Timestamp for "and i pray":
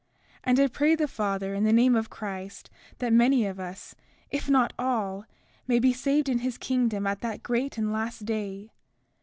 0.45-0.95